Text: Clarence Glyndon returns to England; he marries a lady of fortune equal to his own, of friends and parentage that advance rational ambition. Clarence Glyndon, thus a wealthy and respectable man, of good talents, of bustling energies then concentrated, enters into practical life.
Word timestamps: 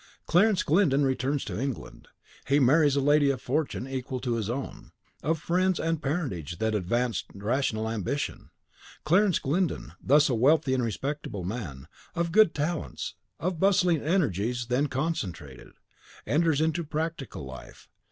Clarence 0.25 0.63
Glyndon 0.63 1.05
returns 1.05 1.45
to 1.45 1.59
England; 1.59 2.07
he 2.47 2.59
marries 2.59 2.95
a 2.95 3.01
lady 3.01 3.29
of 3.29 3.39
fortune 3.39 3.87
equal 3.87 4.19
to 4.19 4.33
his 4.33 4.49
own, 4.49 4.91
of 5.21 5.37
friends 5.37 5.79
and 5.79 6.01
parentage 6.01 6.57
that 6.57 6.73
advance 6.73 7.23
rational 7.35 7.87
ambition. 7.87 8.49
Clarence 9.03 9.37
Glyndon, 9.37 9.93
thus 10.03 10.27
a 10.27 10.33
wealthy 10.33 10.73
and 10.73 10.83
respectable 10.83 11.43
man, 11.43 11.87
of 12.15 12.31
good 12.31 12.55
talents, 12.55 13.13
of 13.39 13.59
bustling 13.59 14.01
energies 14.01 14.65
then 14.69 14.87
concentrated, 14.87 15.73
enters 16.25 16.61
into 16.61 16.83
practical 16.83 17.45
life. 17.45 17.87